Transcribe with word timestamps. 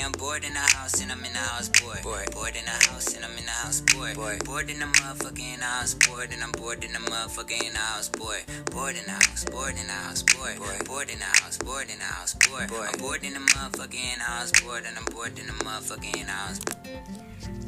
say 0.00 0.06
I'm 0.06 0.12
bored 0.12 0.44
in 0.44 0.54
the 0.54 0.60
house 0.60 1.00
and 1.02 1.12
I'm 1.12 1.24
in 1.24 1.32
the 1.32 1.38
house 1.38 1.68
bored. 1.68 2.02
Bored, 2.02 2.30
bored 2.32 2.56
in 2.56 2.64
the 2.64 2.70
house 2.88 3.14
and 3.14 3.24
I'm 3.24 3.36
in 3.36 3.44
the 3.44 3.50
house 3.50 3.80
bored. 3.80 4.14
Bored, 4.16 4.44
bored 4.44 4.70
in 4.70 4.78
the 4.78 4.86
motherfucking 4.86 5.60
house 5.60 5.94
bored 5.94 6.30
and 6.32 6.42
I'm 6.42 6.52
bored 6.52 6.84
in 6.84 6.92
the 6.92 6.98
motherfucking 6.98 7.74
house 7.74 8.08
bored. 8.08 8.44
Bored 8.70 8.96
in 8.96 9.04
the 9.04 9.12
house, 9.12 9.44
bored 9.44 9.76
in 9.76 9.86
the 9.86 9.92
house 9.92 10.22
bored. 10.22 10.56
Bored, 10.58 10.84
bored 10.86 11.10
in 11.10 11.18
the 11.18 11.24
house, 11.24 11.58
bored 11.58 11.88
in 11.90 11.98
the 11.98 12.04
house 12.04 12.34
bored. 12.48 12.68
Bored, 12.68 12.88
I'm 12.92 13.00
bored 13.00 13.24
in 13.24 13.34
the 13.34 13.40
motherfucking 13.40 14.18
house 14.18 14.52
bored 14.62 14.84
and 14.88 14.96
I'm 14.96 15.04
bored 15.12 15.36
in 15.38 15.46
the 15.46 15.56
motherfucking 15.64 16.28
house. 16.28 16.60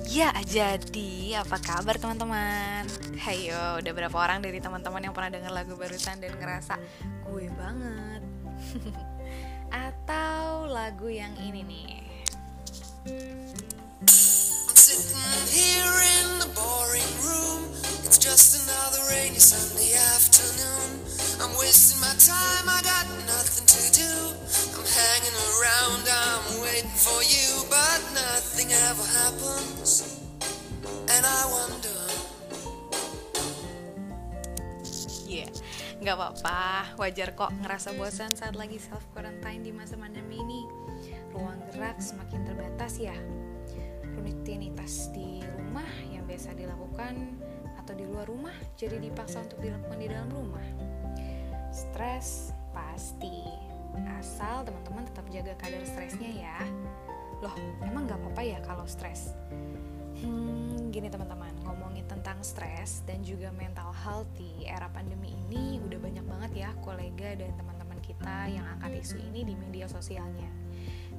Ya, 0.09 0.35
jadi 0.45 1.41
apa 1.41 1.57
kabar 1.63 1.97
teman-teman? 1.97 2.85
Hayo, 3.23 3.81
udah 3.81 3.93
berapa 3.95 4.17
orang 4.19 4.45
dari 4.45 4.59
teman-teman 4.59 5.01
yang 5.01 5.15
pernah 5.15 5.31
denger 5.31 5.53
lagu 5.53 5.73
barusan 5.79 6.21
dan 6.21 6.37
ngerasa 6.37 6.75
gue 7.31 7.47
banget? 7.55 8.21
Atau 9.73 10.69
lagu 10.69 11.09
yang 11.09 11.33
ini 11.41 11.65
nih? 11.65 12.02
For 27.03 27.23
you, 27.25 27.65
but 27.69 28.01
nothing 28.15 28.71
ever 28.71 29.03
happens. 29.03 30.21
And 31.09 31.27
I 31.27 31.47
wonder. 31.51 32.02
Nggak 36.03 36.19
apa-apa, 36.19 36.99
wajar 36.99 37.31
kok 37.39 37.55
ngerasa 37.63 37.95
bosan 37.95 38.35
saat 38.35 38.59
lagi 38.59 38.75
self 38.75 39.07
quarantine 39.15 39.63
di 39.63 39.71
masa 39.71 39.95
pandemi 39.95 40.43
ini. 40.43 40.67
Ruang 41.31 41.63
gerak 41.71 42.03
semakin 42.03 42.43
terbatas 42.43 42.99
ya. 42.99 43.15
Rutinitas 44.19 45.15
di 45.15 45.47
rumah 45.55 45.87
yang 46.11 46.27
biasa 46.27 46.59
dilakukan 46.59 47.39
atau 47.79 47.95
di 47.95 48.03
luar 48.03 48.27
rumah 48.27 48.51
jadi 48.75 48.99
dipaksa 48.99 49.47
untuk 49.47 49.63
dilakukan 49.63 49.99
di 50.03 50.11
dalam 50.11 50.27
rumah. 50.35 50.67
Stres 51.71 52.51
pasti, 52.75 53.47
asal 54.19 54.67
teman-teman 54.67 55.07
tetap 55.07 55.27
jaga 55.31 55.55
kadar 55.55 55.87
stresnya 55.87 56.31
ya. 56.35 56.59
Loh, 57.47 57.55
emang 57.79 58.11
nggak 58.11 58.19
apa-apa 58.27 58.43
ya 58.43 58.59
kalau 58.67 58.91
stres? 58.91 59.39
Hmm, 60.19 60.91
gini 60.91 61.07
teman-teman, 61.07 61.52
tentang 62.43 62.59
stres 62.59 63.07
dan 63.07 63.23
juga 63.23 63.55
mental 63.55 63.95
health 63.95 64.27
di 64.35 64.67
era 64.67 64.91
pandemi 64.91 65.31
ini 65.47 65.79
udah 65.79 65.95
banyak 65.95 66.27
banget 66.27 66.67
ya 66.67 66.71
kolega 66.83 67.39
dan 67.39 67.55
teman-teman 67.55 68.03
kita 68.03 68.51
yang 68.51 68.67
angkat 68.67 68.99
isu 68.99 69.23
ini 69.31 69.47
di 69.47 69.55
media 69.55 69.87
sosialnya. 69.87 70.51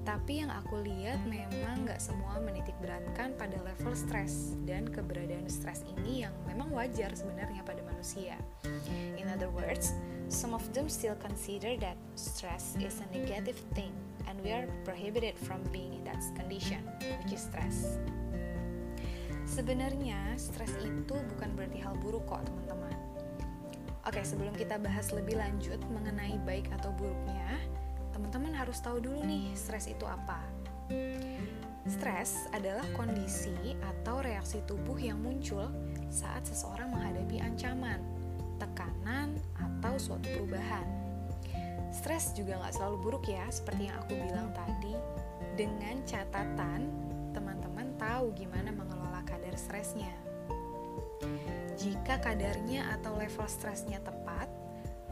Tapi 0.03 0.43
yang 0.43 0.51
aku 0.51 0.83
lihat 0.83 1.23
memang 1.23 1.87
nggak 1.87 2.03
semua 2.03 2.43
menitik 2.43 2.75
beratkan 2.83 3.31
pada 3.39 3.55
level 3.63 3.95
stres 3.95 4.59
dan 4.67 4.83
keberadaan 4.83 5.47
stres 5.47 5.87
ini 5.95 6.27
yang 6.27 6.35
memang 6.43 6.67
wajar 6.75 7.15
sebenarnya 7.15 7.63
pada 7.63 7.79
manusia. 7.87 8.35
In 9.15 9.31
other 9.31 9.47
words, 9.47 9.95
some 10.27 10.51
of 10.51 10.67
them 10.75 10.91
still 10.91 11.15
consider 11.23 11.79
that 11.79 11.95
stress 12.19 12.75
is 12.83 12.99
a 12.99 13.07
negative 13.15 13.63
thing 13.71 13.95
and 14.27 14.35
we 14.43 14.51
are 14.51 14.67
prohibited 14.83 15.39
from 15.39 15.63
being 15.71 15.95
in 15.95 16.03
that 16.03 16.19
condition, 16.35 16.83
which 17.23 17.31
is 17.31 17.47
stress. 17.47 17.95
Sebenarnya 19.43 20.35
stres 20.39 20.73
itu 20.81 21.15
bukan 21.15 21.49
berarti 21.53 21.79
hal 21.83 21.93
buruk 21.99 22.25
kok 22.25 22.43
teman-teman. 22.47 22.95
Oke, 24.03 24.19
sebelum 24.23 24.51
kita 24.55 24.75
bahas 24.83 25.15
lebih 25.15 25.39
lanjut 25.39 25.79
mengenai 25.87 26.35
baik 26.43 26.67
atau 26.75 26.91
buruknya, 26.95 27.55
teman-teman 28.11 28.51
harus 28.51 28.83
tahu 28.83 28.99
dulu 28.99 29.23
nih 29.23 29.55
stres 29.55 29.87
itu 29.87 30.03
apa. 30.03 30.43
Stres 31.83 32.47
adalah 32.55 32.83
kondisi 32.95 33.75
atau 33.79 34.23
reaksi 34.23 34.63
tubuh 34.63 34.95
yang 34.95 35.19
muncul 35.19 35.67
saat 36.07 36.47
seseorang 36.47 36.91
menghadapi 36.95 37.43
ancaman, 37.43 37.99
tekanan, 38.55 39.35
atau 39.59 39.99
suatu 39.99 40.31
perubahan. 40.31 40.87
Stres 41.91 42.31
juga 42.31 42.59
nggak 42.63 42.73
selalu 42.79 42.97
buruk 43.03 43.27
ya, 43.27 43.43
seperti 43.51 43.91
yang 43.91 43.99
aku 43.99 44.15
bilang 44.15 44.49
tadi, 44.55 44.95
dengan 45.59 45.99
catatan 46.07 46.87
teman-teman 47.35 47.91
tahu 47.99 48.31
gimana 48.31 48.71
mengelola 48.71 49.02
kadar 49.53 49.85
stresnya. 49.85 50.13
Jika 51.77 52.17
kadarnya 52.25 52.89
atau 52.97 53.13
level 53.13 53.45
stresnya 53.45 54.01
tepat, 54.01 54.49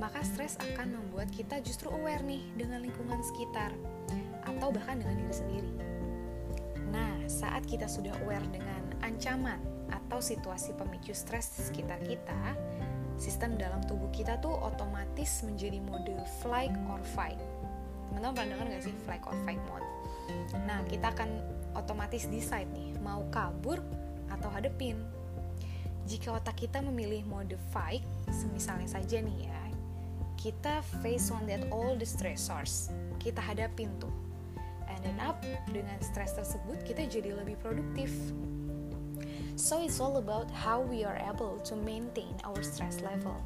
maka 0.01 0.17
stres 0.25 0.57
akan 0.57 0.97
membuat 0.97 1.29
kita 1.29 1.61
justru 1.61 1.93
aware 1.93 2.25
nih 2.25 2.41
dengan 2.57 2.81
lingkungan 2.81 3.21
sekitar 3.21 3.69
atau 4.41 4.73
bahkan 4.73 4.97
dengan 4.97 5.13
diri 5.21 5.35
sendiri. 5.35 5.71
Nah, 6.89 7.21
saat 7.29 7.69
kita 7.69 7.85
sudah 7.85 8.17
aware 8.25 8.41
dengan 8.49 8.81
ancaman 9.05 9.61
atau 9.93 10.17
situasi 10.17 10.73
pemicu 10.73 11.13
stres 11.13 11.53
di 11.53 11.61
sekitar 11.61 12.01
kita, 12.01 12.57
sistem 13.21 13.61
dalam 13.61 13.85
tubuh 13.85 14.09
kita 14.09 14.41
tuh 14.41 14.57
otomatis 14.57 15.45
menjadi 15.45 15.77
mode 15.85 16.17
flight 16.41 16.73
or 16.89 16.97
fight. 17.13 17.37
Teman-teman 18.09 18.33
pernah 18.33 18.49
dengar 18.57 18.65
nggak 18.73 18.83
sih 18.89 18.95
flight 19.05 19.21
or 19.29 19.37
fight 19.45 19.61
mode? 19.69 19.85
Nah, 20.65 20.81
kita 20.89 21.13
akan 21.13 21.29
otomatis 21.77 22.25
decide 22.25 22.67
nih, 22.73 22.97
mau 23.05 23.21
kabur 23.29 23.79
atau 24.31 24.49
hadepin. 24.51 24.99
Jika 26.07 26.35
otak 26.39 26.65
kita 26.65 26.81
memilih 26.81 27.23
mode 27.29 27.55
fight, 27.69 28.03
semisalnya 28.31 28.89
saja 28.89 29.21
nih 29.21 29.47
ya, 29.47 29.61
kita 30.39 30.81
face 31.05 31.29
on 31.29 31.45
that 31.45 31.61
all 31.69 31.93
the 31.93 32.07
stressors, 32.07 32.89
kita 33.21 33.37
hadapin 33.37 33.93
tuh. 34.01 34.11
And 34.89 34.99
then 35.05 35.17
up, 35.21 35.39
dengan 35.69 36.01
stres 36.01 36.33
tersebut 36.33 36.81
kita 36.83 37.05
jadi 37.07 37.37
lebih 37.37 37.61
produktif. 37.61 38.09
So 39.55 39.83
it's 39.83 40.01
all 40.01 40.17
about 40.17 40.49
how 40.49 40.81
we 40.81 41.05
are 41.05 41.21
able 41.21 41.61
to 41.69 41.77
maintain 41.77 42.33
our 42.41 42.59
stress 42.65 42.99
level. 43.05 43.37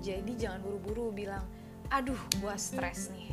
Jadi 0.00 0.38
jangan 0.40 0.64
buru-buru 0.64 1.12
bilang, 1.12 1.44
aduh 1.92 2.18
gua 2.40 2.56
stres 2.56 3.12
nih. 3.12 3.28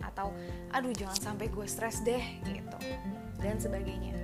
Atau, 0.00 0.32
aduh 0.72 0.92
jangan 0.96 1.34
sampai 1.34 1.46
gue 1.48 1.66
stres 1.68 2.00
deh 2.04 2.22
gitu. 2.44 2.78
Dan 3.40 3.56
sebagainya. 3.60 4.19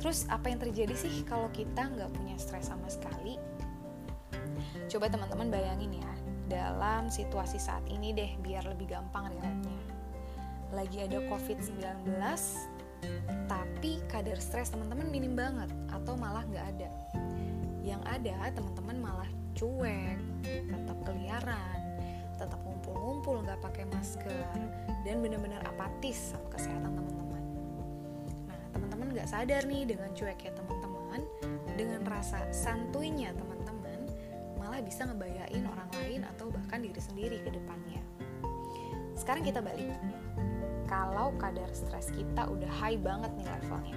Terus 0.00 0.24
apa 0.32 0.48
yang 0.48 0.56
terjadi 0.58 0.96
sih 0.96 1.22
kalau 1.28 1.52
kita 1.52 1.92
nggak 1.92 2.08
punya 2.16 2.34
stres 2.40 2.72
sama 2.72 2.88
sekali? 2.88 3.36
Coba 4.88 5.12
teman-teman 5.12 5.52
bayangin 5.52 6.00
ya, 6.00 6.12
dalam 6.48 7.12
situasi 7.12 7.60
saat 7.60 7.84
ini 7.86 8.16
deh 8.16 8.32
biar 8.40 8.64
lebih 8.64 8.90
gampang 8.90 9.28
relate-nya. 9.28 9.80
Lagi 10.72 11.04
ada 11.04 11.20
COVID-19, 11.28 12.16
tapi 13.46 14.00
kadar 14.08 14.40
stres 14.40 14.72
teman-teman 14.72 15.06
minim 15.12 15.36
banget 15.36 15.68
atau 15.92 16.16
malah 16.16 16.42
nggak 16.48 16.66
ada. 16.74 16.88
Yang 17.84 18.02
ada 18.08 18.34
teman-teman 18.56 18.96
malah 19.04 19.30
cuek, 19.52 20.18
tetap 20.46 20.98
keliaran, 21.04 21.80
tetap 22.40 22.58
ngumpul-ngumpul 22.64 23.44
nggak 23.44 23.60
pakai 23.60 23.84
masker, 23.92 24.48
dan 25.04 25.20
benar-benar 25.20 25.60
apatis 25.68 26.32
sama 26.32 26.48
kesehatan 26.56 26.98
teman-teman 26.98 27.29
teman-teman 29.00 29.16
nggak 29.16 29.32
sadar 29.32 29.62
nih 29.64 29.82
dengan 29.88 30.12
cueknya 30.12 30.52
teman-teman, 30.60 31.20
dengan 31.72 32.04
rasa 32.04 32.44
santuinya 32.52 33.32
teman-teman, 33.32 34.04
malah 34.60 34.84
bisa 34.84 35.08
ngebayain 35.08 35.64
orang 35.64 35.88
lain 36.04 36.20
atau 36.36 36.52
bahkan 36.52 36.84
diri 36.84 37.00
sendiri 37.00 37.40
ke 37.40 37.48
depannya. 37.48 38.04
Sekarang 39.16 39.40
kita 39.40 39.64
balik. 39.64 39.96
Kalau 40.84 41.32
kadar 41.40 41.72
stres 41.72 42.12
kita 42.12 42.44
udah 42.44 42.68
high 42.68 43.00
banget 43.00 43.32
nih 43.40 43.48
levelnya, 43.48 43.96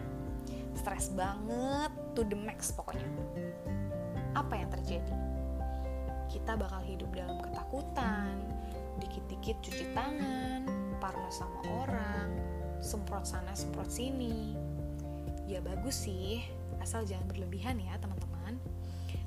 stres 0.71 1.11
banget 1.11 1.91
to 2.15 2.23
the 2.23 2.39
max 2.39 2.71
pokoknya. 2.71 3.03
Apa 4.39 4.55
yang 4.55 4.71
terjadi? 4.71 5.15
Kita 6.31 6.55
bakal 6.55 6.79
hidup 6.87 7.11
dalam 7.11 7.43
ketakutan, 7.43 8.39
dikit-dikit 9.03 9.59
cuci 9.67 9.91
tangan, 9.91 10.63
parno 11.03 11.27
sama 11.27 11.59
orang, 11.83 12.31
semprot 12.79 13.27
sana 13.27 13.51
semprot 13.51 13.91
sini 13.91 14.71
ya 15.47 15.59
bagus 15.59 16.07
sih. 16.07 16.43
Asal 16.79 17.07
jangan 17.07 17.27
berlebihan 17.31 17.79
ya 17.79 17.95
teman-teman. 17.99 18.59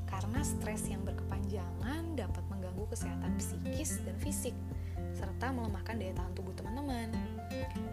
Karena 0.06 0.40
stres 0.44 0.86
yang 0.86 1.02
berkepanjangan 1.02 2.14
dapat 2.14 2.44
mengganggu 2.48 2.84
kesehatan 2.92 3.36
psikis 3.40 4.00
dan 4.04 4.16
fisik 4.20 4.54
serta 5.16 5.52
melemahkan 5.52 5.96
daya 5.96 6.12
tahan 6.16 6.32
tubuh 6.36 6.52
teman-teman. 6.54 7.10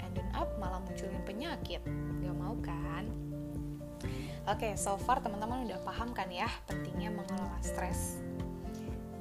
And 0.04 0.12
then 0.14 0.28
up 0.36 0.52
malah 0.60 0.84
munculin 0.84 1.24
penyakit. 1.24 1.82
Gak 2.22 2.36
mau 2.36 2.56
kan? 2.60 3.08
Oke 4.44 4.76
so 4.76 5.00
far 5.00 5.24
teman-teman 5.24 5.64
udah 5.72 5.80
paham 5.88 6.12
kan 6.12 6.28
ya 6.28 6.52
pentingnya 6.68 7.16
mengelola 7.16 7.60
stres? 7.64 8.20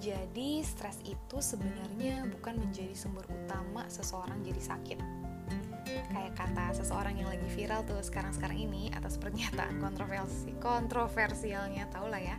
Jadi 0.02 0.66
stres 0.66 0.99
itu 1.06 1.38
sebenarnya 1.38 2.26
bukan 2.26 2.58
menjadi 2.58 2.90
sumber 2.90 3.22
utama 3.31 3.87
seseorang 3.87 4.43
jadi 4.43 4.58
sakit 4.58 5.22
kayak 6.12 6.37
kata 6.37 6.76
seseorang 6.76 7.17
yang 7.17 7.29
lagi 7.32 7.49
viral 7.56 7.82
tuh 7.88 7.99
sekarang-sekarang 8.05 8.61
ini 8.61 8.93
atas 8.93 9.17
pernyataan 9.17 9.81
kontroversi 9.81 10.53
kontroversialnya 10.61 11.88
tau 11.88 12.06
lah 12.06 12.20
ya. 12.20 12.37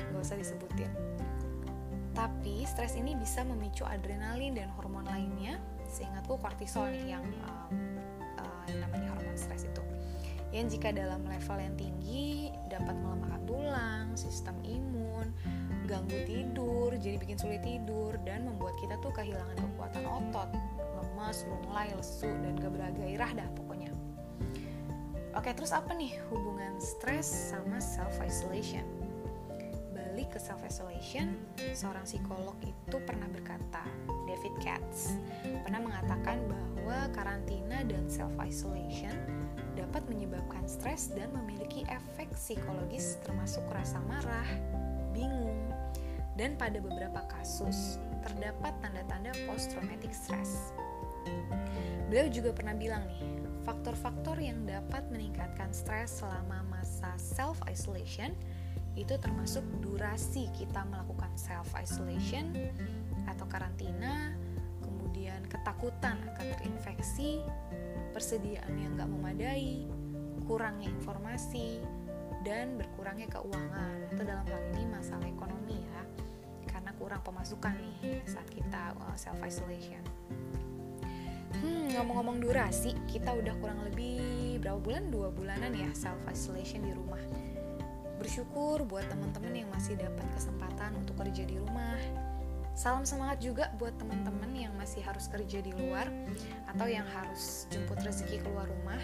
Gak 0.00 0.20
usah 0.24 0.40
disebutin. 0.40 0.88
Tapi 2.12 2.64
stres 2.64 2.96
ini 2.96 3.16
bisa 3.16 3.44
memicu 3.44 3.84
adrenalin 3.84 4.56
dan 4.56 4.68
hormon 4.76 5.04
lainnya 5.04 5.60
seingatku 5.88 6.40
kortisol 6.40 6.88
nih 6.88 7.16
yang 7.16 7.24
uh, 7.44 7.68
uh, 8.40 8.64
namanya 8.80 9.12
hormon 9.16 9.36
stres 9.36 9.68
itu. 9.68 9.84
Yang 10.52 10.76
jika 10.76 10.92
dalam 10.92 11.24
level 11.24 11.58
yang 11.60 11.76
tinggi 11.80 12.52
dapat 12.68 12.92
melemahkan 12.92 13.42
tulang, 13.48 14.06
sistem 14.12 14.52
imun, 14.60 15.32
ganggu 15.88 16.20
tidur, 16.28 16.92
jadi 17.00 17.16
bikin 17.16 17.40
sulit 17.40 17.64
tidur 17.64 18.20
dan 18.28 18.44
membuat 18.44 18.76
kita 18.76 19.00
tuh 19.00 19.12
kehilangan 19.16 19.56
kekuatan 19.56 20.04
otot, 20.04 20.48
lemas, 21.22 21.46
lunglai, 21.46 21.86
lesu 21.94 22.26
dan 22.26 22.58
gak 22.58 22.74
bergairah 22.74 23.30
dah 23.38 23.48
pokoknya. 23.54 23.94
Oke, 25.38 25.54
terus 25.54 25.70
apa 25.70 25.94
nih 25.94 26.18
hubungan 26.34 26.74
stres 26.82 27.30
sama 27.30 27.78
self 27.78 28.18
isolation? 28.18 28.82
Balik 29.94 30.34
ke 30.34 30.42
self 30.42 30.58
isolation, 30.66 31.38
seorang 31.78 32.02
psikolog 32.02 32.58
itu 32.66 32.96
pernah 33.06 33.30
berkata, 33.30 33.86
David 34.26 34.54
Katz, 34.66 35.14
pernah 35.62 35.78
mengatakan 35.78 36.42
bahwa 36.50 37.06
karantina 37.14 37.86
dan 37.86 38.02
self 38.10 38.34
isolation 38.42 39.14
dapat 39.78 40.02
menyebabkan 40.10 40.66
stres 40.66 41.14
dan 41.14 41.30
memiliki 41.38 41.86
efek 41.86 42.34
psikologis 42.34 43.22
termasuk 43.22 43.62
rasa 43.70 44.02
marah, 44.10 44.50
bingung, 45.14 45.70
dan 46.34 46.58
pada 46.58 46.82
beberapa 46.82 47.22
kasus 47.30 48.02
terdapat 48.26 48.74
tanda-tanda 48.82 49.30
post-traumatic 49.46 50.10
stress. 50.10 50.74
Beliau 52.12 52.28
juga 52.28 52.52
pernah 52.52 52.76
bilang 52.76 53.08
nih, 53.08 53.24
faktor-faktor 53.64 54.36
yang 54.36 54.66
dapat 54.68 55.06
meningkatkan 55.08 55.72
stres 55.72 56.20
selama 56.20 56.60
masa 56.68 57.14
self-isolation 57.16 58.34
itu 58.92 59.16
termasuk 59.16 59.64
durasi 59.80 60.52
kita 60.52 60.84
melakukan 60.84 61.32
self-isolation 61.32 62.52
atau 63.24 63.48
karantina, 63.48 64.36
kemudian 64.84 65.40
ketakutan 65.48 66.20
akan 66.36 66.46
terinfeksi, 66.60 67.40
persediaan 68.12 68.76
yang 68.76 68.92
nggak 69.00 69.08
memadai, 69.08 69.88
kurangnya 70.44 70.92
informasi, 70.92 71.80
dan 72.44 72.76
berkurangnya 72.76 73.30
keuangan 73.30 73.96
atau 74.12 74.24
dalam 74.26 74.44
hal 74.44 74.60
ini 74.74 74.84
masalah 74.90 75.24
ekonomi 75.30 75.78
ya 75.78 76.02
karena 76.68 76.90
kurang 76.98 77.22
pemasukan 77.22 77.74
nih 77.78 78.20
saat 78.26 78.48
kita 78.50 78.92
uh, 78.98 79.14
self 79.14 79.38
isolation. 79.46 80.02
Hmm, 81.62 81.94
ngomong-ngomong 81.94 82.42
durasi, 82.42 82.90
kita 83.06 83.30
udah 83.30 83.54
kurang 83.62 83.78
lebih 83.86 84.58
berapa 84.58 84.82
bulan? 84.82 85.14
Dua 85.14 85.30
bulanan 85.30 85.70
ya 85.70 85.88
self 85.94 86.18
isolation 86.26 86.82
di 86.82 86.90
rumah. 86.90 87.22
Bersyukur 88.18 88.82
buat 88.82 89.06
teman-teman 89.06 89.54
yang 89.54 89.70
masih 89.70 89.94
dapat 89.94 90.26
kesempatan 90.34 90.98
untuk 90.98 91.14
kerja 91.22 91.46
di 91.46 91.58
rumah, 91.62 91.98
Salam 92.72 93.04
semangat 93.04 93.44
juga 93.44 93.68
buat 93.76 93.92
teman-teman 94.00 94.48
yang 94.56 94.72
masih 94.80 95.04
harus 95.04 95.28
kerja 95.28 95.60
di 95.60 95.76
luar 95.76 96.08
atau 96.72 96.88
yang 96.88 97.04
harus 97.04 97.68
jemput 97.68 98.00
rezeki 98.00 98.40
keluar 98.40 98.64
rumah. 98.64 98.96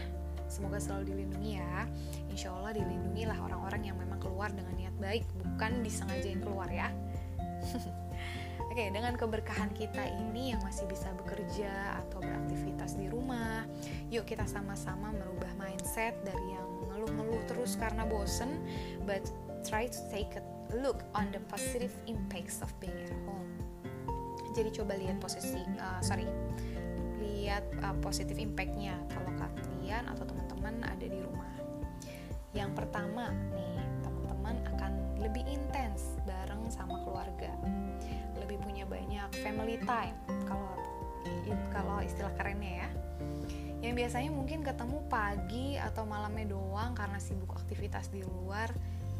Semoga 0.48 0.80
selalu 0.80 1.12
dilindungi 1.12 1.60
ya. 1.60 1.84
Insya 2.32 2.48
Allah 2.56 2.80
dilindungilah 2.80 3.36
orang-orang 3.36 3.92
yang 3.92 3.96
memang 4.00 4.16
keluar 4.24 4.48
dengan 4.56 4.72
niat 4.72 4.96
baik, 4.96 5.28
bukan 5.44 5.84
disengajain 5.84 6.40
keluar 6.40 6.72
ya. 6.72 6.88
Oke, 8.78 8.94
dengan 8.94 9.18
keberkahan 9.18 9.74
kita 9.74 10.06
ini 10.06 10.54
yang 10.54 10.62
masih 10.62 10.86
bisa 10.86 11.10
bekerja 11.18 11.98
atau 11.98 12.22
beraktivitas 12.22 12.94
di 12.94 13.10
rumah, 13.10 13.66
yuk 14.06 14.22
kita 14.22 14.46
sama-sama 14.46 15.10
merubah 15.10 15.50
mindset 15.58 16.14
dari 16.22 16.54
yang 16.54 16.86
ngeluh-ngeluh 16.86 17.42
terus 17.50 17.74
karena 17.74 18.06
bosen, 18.06 18.62
but 19.02 19.26
try 19.66 19.90
to 19.90 19.98
take 20.14 20.30
a 20.38 20.42
look 20.78 21.02
on 21.18 21.26
the 21.34 21.42
positive 21.50 21.90
impacts 22.06 22.62
of 22.62 22.70
being 22.78 22.94
at 23.02 23.10
home. 23.26 23.50
Jadi 24.54 24.70
coba 24.70 24.94
lihat 24.94 25.18
posisi 25.18 25.58
uh, 25.82 25.98
sorry 25.98 26.30
lihat 27.18 27.66
uh, 27.82 27.98
positif 27.98 28.38
impactnya 28.38 28.94
kalau 29.10 29.34
kalian 29.42 30.06
atau 30.06 30.22
teman-teman 30.22 30.86
ada 30.86 31.02
di 31.02 31.18
rumah. 31.18 31.50
Yang 32.54 32.78
pertama 32.78 33.34
nih 33.58 33.82
teman-teman 34.06 34.54
akan 34.70 35.18
lebih 35.18 35.42
intens 35.50 36.14
bareng 36.22 36.62
sama 36.70 37.02
keluarga 37.02 37.50
lebih 38.48 38.64
punya 38.64 38.88
banyak 38.88 39.28
family 39.44 39.76
time 39.84 40.16
kalau 40.48 40.72
kalau 41.68 42.00
istilah 42.00 42.32
kerennya 42.40 42.88
ya 42.88 42.88
yang 43.84 43.92
biasanya 43.92 44.32
mungkin 44.32 44.64
ketemu 44.64 45.04
pagi 45.12 45.76
atau 45.76 46.08
malamnya 46.08 46.56
doang 46.56 46.96
karena 46.96 47.20
sibuk 47.20 47.52
aktivitas 47.52 48.08
di 48.08 48.24
luar 48.24 48.72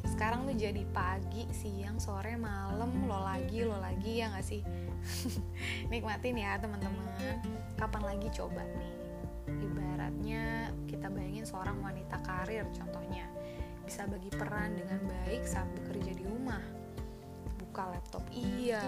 sekarang 0.08 0.48
tuh 0.48 0.56
jadi 0.56 0.88
pagi, 0.94 1.44
siang, 1.52 2.00
sore, 2.00 2.32
malam, 2.38 2.90
lo 3.04 3.18
lagi, 3.22 3.60
lo 3.66 3.76
lagi 3.76 4.22
ya 4.22 4.32
nggak 4.32 4.46
sih? 4.46 4.62
Nikmatin 5.92 6.38
ya 6.38 6.56
teman-teman. 6.56 7.42
Kapan 7.76 8.02
lagi 8.02 8.28
coba 8.32 8.62
nih? 8.62 8.94
Ibaratnya 9.48 10.72
kita 10.88 11.12
bayangin 11.12 11.44
seorang 11.44 11.78
wanita 11.84 12.18
karir 12.24 12.64
contohnya 12.72 13.26
bisa 13.84 14.04
bagi 14.04 14.28
peran 14.32 14.76
dengan 14.76 15.00
baik 15.08 15.44
saat 15.44 15.68
bekerja 15.76 16.12
di 16.16 16.24
rumah. 16.24 16.77
Buka 17.78 17.94
laptop 17.94 18.26
iya, 18.34 18.82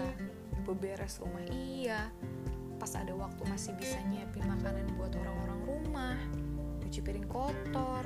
beberes 0.67 1.23
rumah. 1.23 1.39
Iya, 1.47 2.11
pas 2.75 2.91
ada 2.99 3.15
waktu 3.15 3.39
masih 3.47 3.71
bisa 3.79 3.95
nyiapin 4.11 4.43
makanan 4.43 4.83
buat 4.99 5.15
orang-orang 5.15 5.59
rumah, 5.63 6.19
cuci 6.83 6.99
piring 6.99 7.23
kotor, 7.31 8.03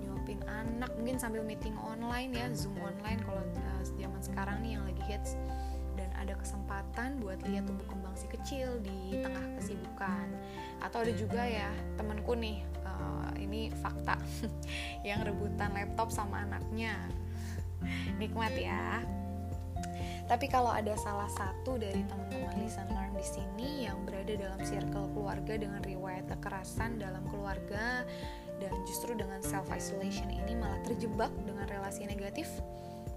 nyuapin 0.00 0.40
anak 0.48 0.88
mungkin 0.96 1.20
sambil 1.20 1.44
meeting 1.44 1.76
online 1.84 2.32
ya 2.32 2.48
zoom 2.56 2.72
online 2.80 3.20
kalau 3.28 3.44
uh, 3.44 3.84
zaman 3.84 4.24
sekarang 4.24 4.64
nih 4.64 4.80
yang 4.80 4.88
lagi 4.88 5.04
hits. 5.04 5.36
Dan 6.00 6.08
ada 6.16 6.32
kesempatan 6.40 7.20
buat 7.20 7.36
lihat 7.44 7.68
tumbuh 7.68 7.84
kembang 7.92 8.16
si 8.16 8.24
kecil 8.32 8.80
di 8.80 9.20
tengah 9.20 9.60
kesibukan. 9.60 10.32
Atau 10.80 11.04
ada 11.04 11.12
juga 11.12 11.44
ya 11.44 11.68
temanku 12.00 12.32
nih 12.32 12.64
uh, 12.88 13.36
ini 13.36 13.68
fakta 13.84 14.16
yang 15.12 15.28
rebutan 15.28 15.76
laptop 15.76 16.08
sama 16.08 16.48
anaknya. 16.48 16.96
Nikmat 18.16 18.56
ya 18.56 19.04
tapi 20.30 20.46
kalau 20.48 20.70
ada 20.70 20.96
salah 20.96 21.28
satu 21.28 21.76
dari 21.76 22.02
teman-teman 22.06 22.56
listen 22.62 22.88
learn 22.90 23.12
di 23.12 23.26
sini 23.26 23.86
yang 23.90 24.00
berada 24.06 24.34
dalam 24.34 24.60
circle 24.62 25.10
keluarga 25.12 25.54
dengan 25.58 25.82
riwayat 25.84 26.24
kekerasan 26.30 26.98
dalam 26.98 27.22
keluarga 27.28 28.06
dan 28.62 28.72
justru 28.86 29.14
dengan 29.18 29.42
self 29.42 29.66
isolation 29.74 30.30
ini 30.30 30.54
malah 30.54 30.78
terjebak 30.86 31.30
dengan 31.42 31.66
relasi 31.66 32.06
negatif 32.06 32.48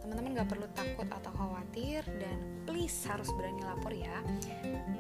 teman-teman 0.06 0.38
gak 0.38 0.50
perlu 0.54 0.68
takut 0.78 1.10
atau 1.10 1.34
khawatir 1.34 2.06
dan 2.22 2.38
please 2.70 2.94
harus 3.10 3.26
berani 3.34 3.66
lapor 3.66 3.90
ya. 3.90 4.22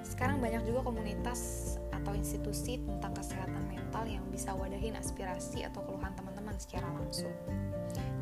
Sekarang 0.01 0.41
banyak 0.41 0.65
juga 0.65 0.81
komunitas 0.81 1.77
atau 1.93 2.17
institusi 2.17 2.81
tentang 2.81 3.13
kesehatan 3.13 3.69
mental 3.69 4.09
yang 4.09 4.25
bisa 4.33 4.57
wadahin 4.57 4.97
aspirasi 4.97 5.61
atau 5.61 5.85
keluhan 5.85 6.09
teman-teman 6.17 6.57
secara 6.57 6.89
langsung. 6.89 7.29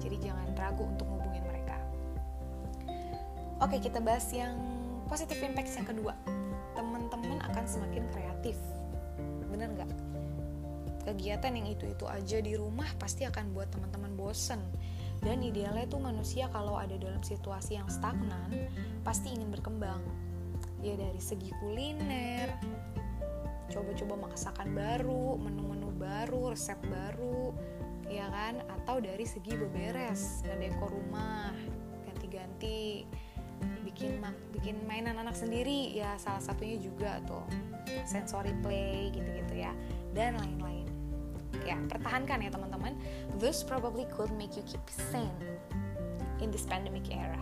Jadi 0.04 0.28
jangan 0.28 0.52
ragu 0.60 0.84
untuk 0.84 1.08
hubungin 1.08 1.24
mereka 1.24 1.33
oke 3.64 3.80
kita 3.80 4.04
bahas 4.04 4.28
yang 4.36 4.60
positive 5.08 5.40
impact 5.40 5.72
yang 5.72 5.88
kedua. 5.88 6.14
Teman-teman 6.76 7.40
akan 7.48 7.64
semakin 7.64 8.04
kreatif. 8.12 8.60
Bener 9.48 9.72
nggak? 9.72 9.92
Kegiatan 11.08 11.56
yang 11.56 11.68
itu-itu 11.72 12.04
aja 12.08 12.38
di 12.44 12.60
rumah 12.60 12.88
pasti 13.00 13.24
akan 13.24 13.56
buat 13.56 13.72
teman-teman 13.72 14.20
bosen. 14.20 14.60
Dan 15.24 15.40
idealnya 15.40 15.88
tuh 15.88 16.04
manusia 16.04 16.52
kalau 16.52 16.76
ada 16.76 17.00
dalam 17.00 17.24
situasi 17.24 17.80
yang 17.80 17.88
stagnan 17.88 18.52
pasti 19.08 19.32
ingin 19.32 19.48
berkembang. 19.48 20.04
Ya 20.84 21.00
dari 21.00 21.24
segi 21.24 21.48
kuliner 21.64 22.52
coba-coba 23.72 24.28
masakan 24.30 24.76
baru 24.76 25.40
menu-menu 25.40 25.90
baru 25.96 26.52
resep 26.52 26.76
baru 26.84 27.56
ya 28.12 28.28
kan? 28.28 28.60
Atau 28.68 29.00
dari 29.00 29.24
segi 29.24 29.56
beberes 29.56 30.44
ngedekor 30.44 30.92
rumah 30.92 31.56
ganti-ganti 32.12 33.08
bikin 33.94 34.18
bikin 34.50 34.76
mainan 34.90 35.22
anak 35.22 35.38
sendiri 35.38 35.94
ya 35.94 36.18
salah 36.18 36.42
satunya 36.42 36.82
juga 36.82 37.22
tuh 37.30 37.46
sensory 38.10 38.50
play 38.66 39.14
gitu-gitu 39.14 39.54
ya 39.54 39.70
dan 40.18 40.34
lain-lain. 40.42 40.90
Ya 41.62 41.78
pertahankan 41.86 42.42
ya 42.42 42.50
teman-teman. 42.50 42.98
This 43.38 43.62
probably 43.62 44.10
could 44.10 44.34
make 44.34 44.58
you 44.58 44.66
keep 44.66 44.82
sane 44.90 45.30
in 46.42 46.50
this 46.50 46.66
pandemic 46.66 47.06
era. 47.14 47.40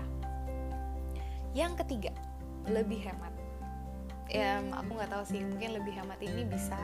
Yang 1.56 1.88
ketiga 1.88 2.12
lebih 2.68 3.00
hemat. 3.00 3.32
Ya 4.28 4.60
aku 4.76 5.00
nggak 5.00 5.12
tahu 5.12 5.24
sih 5.24 5.42
mungkin 5.48 5.80
lebih 5.80 5.96
hemat 5.96 6.20
ini 6.20 6.44
bisa 6.44 6.78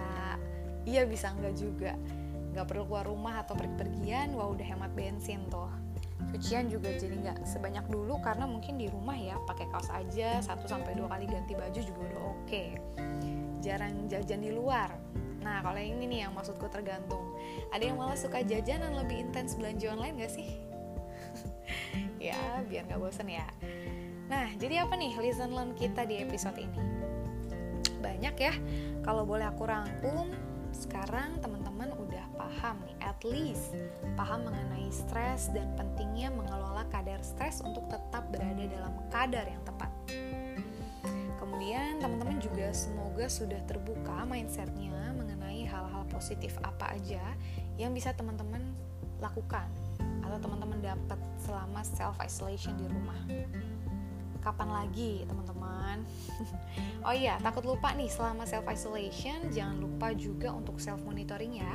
iya 0.88 1.04
bisa 1.04 1.36
enggak 1.36 1.60
juga. 1.60 1.92
Nggak 2.56 2.72
perlu 2.72 2.88
keluar 2.88 3.04
rumah 3.04 3.44
atau 3.44 3.54
pergi-pergian 3.60 4.32
wah 4.32 4.48
udah 4.48 4.64
hemat 4.64 4.96
bensin 4.96 5.44
tuh 5.52 5.87
cucian 6.34 6.68
juga 6.68 6.92
jadi 6.94 7.14
nggak 7.14 7.46
sebanyak 7.46 7.86
dulu 7.88 8.20
karena 8.20 8.50
mungkin 8.50 8.78
di 8.78 8.90
rumah 8.90 9.16
ya 9.16 9.38
pakai 9.46 9.70
kaos 9.70 9.90
aja 9.94 10.42
satu 10.42 10.66
sampai 10.66 10.98
dua 10.98 11.08
kali 11.10 11.30
ganti 11.30 11.54
baju 11.54 11.80
juga 11.80 12.00
udah 12.14 12.22
oke 12.22 12.44
okay. 12.46 12.70
jarang 13.62 14.10
jajan 14.10 14.42
di 14.42 14.52
luar 14.54 14.92
Nah, 15.48 15.64
kalau 15.64 15.80
yang 15.80 15.96
ini 16.02 16.06
nih 16.12 16.20
yang 16.28 16.36
maksudku 16.36 16.68
tergantung. 16.68 17.24
Ada 17.72 17.88
yang 17.88 17.96
malah 17.96 18.20
suka 18.20 18.44
jajanan 18.44 19.00
lebih 19.00 19.32
intens 19.32 19.56
belanja 19.56 19.96
online 19.96 20.20
gak 20.20 20.34
sih? 20.36 20.60
ya, 22.28 22.36
biar 22.68 22.84
gak 22.84 23.00
bosen 23.00 23.32
ya. 23.32 23.48
Nah, 24.28 24.52
jadi 24.60 24.84
apa 24.84 25.00
nih 25.00 25.16
listen 25.24 25.56
learn 25.56 25.72
kita 25.72 26.04
di 26.04 26.20
episode 26.20 26.60
ini? 26.60 26.82
Banyak 28.04 28.36
ya. 28.36 28.54
Kalau 29.08 29.24
boleh 29.24 29.48
aku 29.48 29.64
rangkum, 29.64 30.36
sekarang 30.76 31.40
teman-teman 31.44 31.92
udah 31.96 32.26
paham 32.36 32.78
nih, 32.88 32.98
at 33.04 33.20
least 33.24 33.76
paham 34.16 34.48
mengenai 34.48 34.88
stres 34.90 35.52
dan 35.52 35.68
pentingnya 35.76 36.32
mengelola 36.34 36.88
kadar 36.90 37.20
stres 37.22 37.60
untuk 37.64 37.86
tetap 37.92 38.28
berada 38.32 38.64
dalam 38.68 38.94
kadar 39.12 39.46
yang 39.48 39.62
tepat. 39.68 39.92
Kemudian 41.38 42.00
teman-teman 42.00 42.38
juga 42.40 42.70
semoga 42.72 43.26
sudah 43.28 43.60
terbuka 43.66 44.24
mindsetnya 44.30 45.14
mengenai 45.16 45.66
hal-hal 45.66 46.06
positif 46.12 46.56
apa 46.62 46.96
aja 46.96 47.22
yang 47.76 47.94
bisa 47.94 48.14
teman-teman 48.14 48.62
lakukan 49.18 49.66
atau 50.22 50.38
teman-teman 50.38 50.80
dapat 50.84 51.20
selama 51.42 51.82
self 51.82 52.18
isolation 52.22 52.76
di 52.78 52.86
rumah. 52.90 53.20
Kapan 54.40 54.70
lagi 54.70 55.24
teman-teman? 55.28 56.06
oh 57.08 57.14
iya, 57.14 57.38
takut 57.42 57.64
lupa 57.66 57.92
nih 57.94 58.10
selama 58.10 58.48
self 58.48 58.66
isolation 58.70 59.50
jangan 59.52 59.78
lupa 59.82 60.14
juga 60.14 60.54
untuk 60.54 60.78
self 60.78 61.02
monitoring 61.04 61.60
ya. 61.60 61.74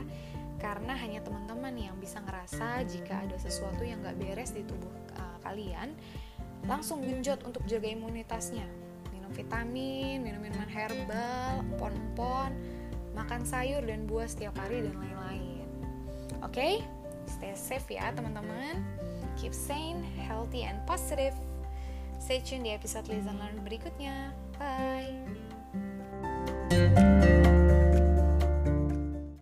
Karena 0.63 0.95
hanya 0.95 1.21
teman-teman 1.27 1.75
yang 1.75 1.99
bisa 1.99 2.23
ngerasa 2.23 2.87
jika 2.87 3.27
ada 3.27 3.35
sesuatu 3.35 3.83
yang 3.83 3.99
gak 4.07 4.15
beres 4.15 4.55
di 4.55 4.63
tubuh 4.63 4.95
uh, 5.19 5.37
kalian, 5.43 5.95
langsung 6.71 7.03
genjot 7.03 7.43
untuk 7.43 7.67
jaga 7.67 7.91
imunitasnya 7.91 8.65
vitamin, 9.33 10.21
minum 10.21 10.45
minuman 10.45 10.69
herbal, 10.69 11.65
empon-empon, 11.75 12.53
makan 13.17 13.43
sayur 13.43 13.81
dan 13.83 14.05
buah 14.05 14.29
setiap 14.29 14.55
hari 14.61 14.85
dan 14.85 14.95
lain-lain. 15.01 15.67
Oke, 16.45 16.53
okay? 16.53 16.75
stay 17.27 17.57
safe 17.57 17.89
ya 17.89 18.13
teman-teman. 18.13 18.85
Keep 19.41 19.57
sane, 19.57 20.05
healthy, 20.21 20.69
and 20.69 20.79
positive. 20.85 21.33
Stay 22.23 22.39
tune 22.39 22.63
di 22.63 22.71
episode 22.71 23.11
Listen 23.11 23.35
Learn 23.35 23.67
berikutnya. 23.67 24.31
Bye. 24.55 25.27